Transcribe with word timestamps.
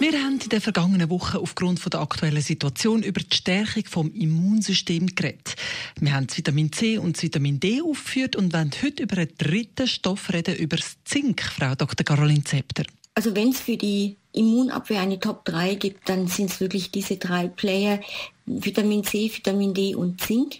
wir 0.00 0.12
haben 0.12 0.40
in 0.40 0.48
den 0.48 0.60
vergangenen 0.62 1.10
Wochen 1.10 1.36
aufgrund 1.36 1.92
der 1.92 2.00
aktuellen 2.00 2.40
Situation 2.40 3.02
über 3.02 3.20
die 3.20 3.36
Stärkung 3.36 3.82
des 3.82 4.20
Immunsystems 4.22 5.14
geredet. 5.14 5.56
Wir 6.00 6.14
haben 6.14 6.26
das 6.26 6.38
Vitamin 6.38 6.72
C 6.72 6.96
und 6.96 7.16
das 7.16 7.22
Vitamin 7.22 7.60
D 7.60 7.82
aufgeführt 7.82 8.34
und 8.34 8.54
wollen 8.54 8.70
heute 8.82 9.02
über 9.02 9.18
einen 9.18 9.36
dritten 9.36 9.86
Stoff 9.86 10.32
reden, 10.32 10.56
über 10.56 10.78
das 10.78 10.96
Zink, 11.04 11.42
Frau 11.42 11.74
Dr. 11.74 12.02
Caroline 12.02 12.44
Zepter. 12.44 12.84
Also 13.14 13.36
wenn 13.36 13.50
es 13.50 13.60
für 13.60 13.76
die 13.76 14.16
Immunabwehr 14.32 15.02
eine 15.02 15.20
Top 15.20 15.44
3 15.44 15.74
gibt, 15.74 16.08
dann 16.08 16.28
sind 16.28 16.50
es 16.50 16.60
wirklich 16.60 16.90
diese 16.90 17.18
drei 17.18 17.48
Player, 17.48 18.00
Vitamin 18.46 19.04
C, 19.04 19.30
Vitamin 19.30 19.74
D 19.74 19.94
und 19.94 20.18
Zink. 20.22 20.58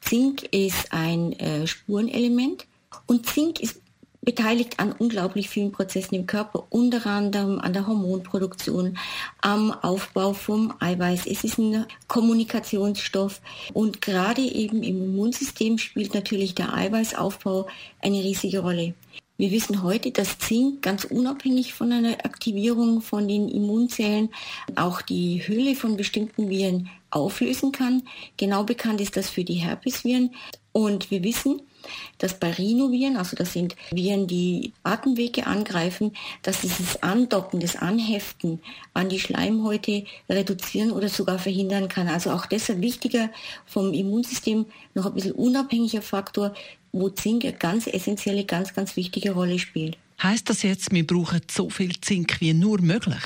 Zink 0.00 0.44
ist 0.44 0.90
ein 0.92 1.32
äh, 1.34 1.66
Spurenelement 1.66 2.66
und 3.06 3.26
Zink 3.26 3.60
ist 3.60 3.81
beteiligt 4.22 4.78
an 4.78 4.92
unglaublich 4.92 5.48
vielen 5.48 5.72
Prozessen 5.72 6.14
im 6.14 6.26
Körper, 6.26 6.64
unter 6.70 7.04
anderem 7.06 7.58
an 7.58 7.72
der 7.72 7.86
Hormonproduktion, 7.86 8.96
am 9.40 9.72
Aufbau 9.72 10.32
vom 10.32 10.72
Eiweiß. 10.78 11.26
Es 11.26 11.44
ist 11.44 11.58
ein 11.58 11.86
Kommunikationsstoff 12.06 13.40
und 13.74 14.00
gerade 14.00 14.42
eben 14.42 14.82
im 14.82 15.02
Immunsystem 15.02 15.76
spielt 15.78 16.14
natürlich 16.14 16.54
der 16.54 16.72
Eiweißaufbau 16.72 17.66
eine 18.00 18.18
riesige 18.22 18.60
Rolle. 18.60 18.94
Wir 19.38 19.50
wissen 19.50 19.82
heute, 19.82 20.12
dass 20.12 20.38
Zink 20.38 20.82
ganz 20.82 21.04
unabhängig 21.04 21.74
von 21.74 21.90
einer 21.90 22.24
Aktivierung 22.24 23.00
von 23.00 23.26
den 23.26 23.48
Immunzellen 23.48 24.28
auch 24.76 25.02
die 25.02 25.42
Hülle 25.44 25.74
von 25.74 25.96
bestimmten 25.96 26.48
Viren 26.48 26.90
auflösen 27.10 27.72
kann. 27.72 28.04
Genau 28.36 28.62
bekannt 28.62 29.00
ist 29.00 29.16
das 29.16 29.30
für 29.30 29.42
die 29.42 29.54
Herpesviren. 29.54 30.30
Und 30.72 31.10
wir 31.10 31.22
wissen, 31.22 31.60
dass 32.18 32.38
bei 32.38 32.50
Rhinoviren, 32.50 33.16
also 33.16 33.36
das 33.36 33.52
sind 33.52 33.76
Viren, 33.90 34.26
die 34.26 34.72
Atemwege 34.84 35.46
angreifen, 35.46 36.12
dass 36.42 36.60
dieses 36.60 37.02
Andocken, 37.02 37.60
das 37.60 37.76
Anheften 37.76 38.60
an 38.94 39.08
die 39.08 39.20
Schleimhäute 39.20 40.04
reduzieren 40.28 40.92
oder 40.92 41.08
sogar 41.08 41.38
verhindern 41.38 41.88
kann. 41.88 42.08
Also 42.08 42.30
auch 42.30 42.46
deshalb 42.46 42.80
wichtiger 42.80 43.30
vom 43.66 43.92
Immunsystem 43.92 44.66
noch 44.94 45.06
ein 45.06 45.14
bisschen 45.14 45.32
unabhängiger 45.32 46.02
Faktor, 46.02 46.54
wo 46.92 47.08
Zink 47.08 47.44
eine 47.44 47.54
ganz 47.54 47.86
essentielle, 47.86 48.44
ganz, 48.44 48.74
ganz 48.74 48.96
wichtige 48.96 49.32
Rolle 49.32 49.58
spielt. 49.58 49.96
Heißt 50.22 50.48
das 50.48 50.62
jetzt, 50.62 50.92
wir 50.92 51.06
brauchen 51.06 51.40
so 51.50 51.68
viel 51.68 52.00
Zink 52.00 52.40
wie 52.40 52.54
nur 52.54 52.80
möglich? 52.80 53.22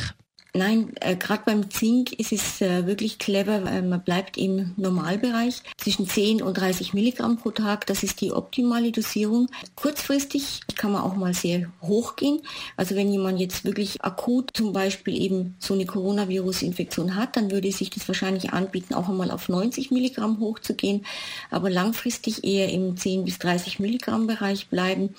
Nein, 0.56 0.92
äh, 1.00 1.16
gerade 1.16 1.42
beim 1.44 1.70
Zink 1.70 2.12
ist 2.14 2.32
es 2.32 2.62
äh, 2.62 2.86
wirklich 2.86 3.18
clever, 3.18 3.60
man 3.60 4.02
bleibt 4.02 4.38
im 4.38 4.72
Normalbereich 4.76 5.62
zwischen 5.76 6.08
10 6.08 6.40
und 6.40 6.54
30 6.54 6.94
Milligramm 6.94 7.36
pro 7.36 7.50
Tag. 7.50 7.86
Das 7.86 8.02
ist 8.02 8.20
die 8.20 8.32
optimale 8.32 8.90
Dosierung. 8.90 9.48
Kurzfristig 9.74 10.60
kann 10.76 10.92
man 10.92 11.02
auch 11.02 11.14
mal 11.14 11.34
sehr 11.34 11.70
hoch 11.82 12.16
gehen. 12.16 12.40
Also 12.76 12.94
wenn 12.94 13.12
jemand 13.12 13.38
jetzt 13.38 13.64
wirklich 13.64 14.02
akut 14.02 14.50
zum 14.54 14.72
Beispiel 14.72 15.20
eben 15.20 15.56
so 15.58 15.74
eine 15.74 15.84
Coronavirus-Infektion 15.84 17.16
hat, 17.16 17.36
dann 17.36 17.50
würde 17.50 17.70
sich 17.70 17.90
das 17.90 18.08
wahrscheinlich 18.08 18.52
anbieten, 18.52 18.94
auch 18.94 19.08
einmal 19.08 19.30
auf 19.30 19.48
90 19.48 19.90
Milligramm 19.90 20.40
hochzugehen. 20.40 21.04
Aber 21.50 21.68
langfristig 21.68 22.44
eher 22.44 22.70
im 22.70 22.96
10 22.96 23.24
bis 23.24 23.38
30 23.38 23.78
Milligramm 23.78 24.26
Bereich 24.26 24.68
bleiben. 24.68 25.14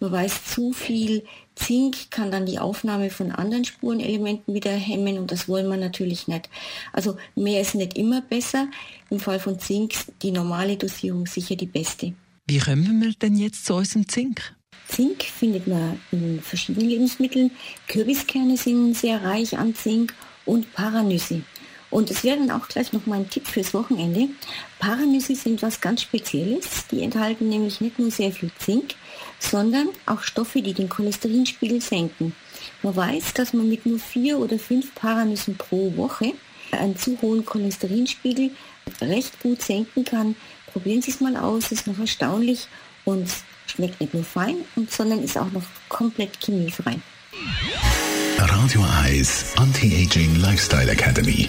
Man 0.00 0.12
weiß 0.12 0.46
zu 0.46 0.72
viel 0.72 1.24
Zink 1.58 2.10
kann 2.10 2.30
dann 2.30 2.46
die 2.46 2.58
Aufnahme 2.58 3.10
von 3.10 3.32
anderen 3.32 3.64
Spurenelementen 3.64 4.54
wieder 4.54 4.70
hemmen 4.70 5.18
und 5.18 5.32
das 5.32 5.48
wollen 5.48 5.68
wir 5.68 5.76
natürlich 5.76 6.28
nicht. 6.28 6.48
Also 6.92 7.16
mehr 7.34 7.60
ist 7.60 7.74
nicht 7.74 7.98
immer 7.98 8.22
besser. 8.22 8.68
Im 9.10 9.18
Fall 9.18 9.40
von 9.40 9.58
Zink 9.58 9.94
die 10.22 10.30
normale 10.30 10.76
Dosierung 10.76 11.26
sicher 11.26 11.56
die 11.56 11.66
beste. 11.66 12.14
Wie 12.46 12.58
kommen 12.58 13.02
wir 13.02 13.12
denn 13.12 13.36
jetzt 13.36 13.66
zu 13.66 13.74
unserem 13.74 14.08
Zink? 14.08 14.54
Zink 14.86 15.22
findet 15.24 15.66
man 15.66 16.00
in 16.12 16.40
verschiedenen 16.40 16.88
Lebensmitteln. 16.88 17.50
Kürbiskerne 17.88 18.56
sind 18.56 18.94
sehr 18.94 19.22
reich 19.22 19.58
an 19.58 19.74
Zink 19.74 20.14
und 20.46 20.72
Paranüsse. 20.72 21.42
Und 21.90 22.10
es 22.10 22.22
wäre 22.22 22.38
dann 22.38 22.50
auch 22.50 22.68
gleich 22.68 22.92
noch 22.92 23.06
mein 23.06 23.28
Tipp 23.30 23.46
fürs 23.46 23.72
Wochenende. 23.74 24.28
Paranüsse 24.78 25.34
sind 25.34 25.62
was 25.62 25.80
ganz 25.80 26.02
Spezielles. 26.02 26.86
Die 26.90 27.02
enthalten 27.02 27.48
nämlich 27.48 27.80
nicht 27.80 27.98
nur 27.98 28.10
sehr 28.10 28.30
viel 28.30 28.50
Zink, 28.58 28.94
sondern 29.38 29.88
auch 30.06 30.22
Stoffe, 30.22 30.62
die 30.62 30.74
den 30.74 30.88
Cholesterinspiegel 30.88 31.80
senken. 31.80 32.34
Man 32.82 32.96
weiß, 32.96 33.34
dass 33.34 33.52
man 33.52 33.68
mit 33.68 33.86
nur 33.86 33.98
vier 33.98 34.38
oder 34.38 34.58
fünf 34.58 34.94
Paranüssen 34.94 35.56
pro 35.56 35.96
Woche 35.96 36.32
einen 36.72 36.96
zu 36.96 37.20
hohen 37.22 37.44
Cholesterinspiegel 37.44 38.50
recht 39.00 39.40
gut 39.40 39.62
senken 39.62 40.04
kann. 40.04 40.36
Probieren 40.72 41.02
Sie 41.02 41.10
es 41.10 41.20
mal 41.20 41.36
aus, 41.36 41.72
ist 41.72 41.86
noch 41.86 41.98
erstaunlich 41.98 42.66
und 43.04 43.28
schmeckt 43.66 44.00
nicht 44.00 44.14
nur 44.14 44.24
fein, 44.24 44.56
sondern 44.88 45.22
ist 45.22 45.38
auch 45.38 45.50
noch 45.52 45.64
komplett 45.88 46.38
chemiefrei. 46.44 46.98
Radio 48.38 48.84
Eyes 49.04 49.54
Anti-Aging 49.56 50.36
Lifestyle 50.36 50.90
Academy. 50.90 51.48